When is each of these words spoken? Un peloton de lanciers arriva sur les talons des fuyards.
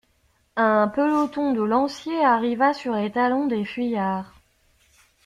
Un 0.55 0.87
peloton 0.87 1.53
de 1.53 1.61
lanciers 1.61 2.25
arriva 2.25 2.73
sur 2.73 2.95
les 2.95 3.11
talons 3.11 3.45
des 3.45 3.63
fuyards. 3.63 4.33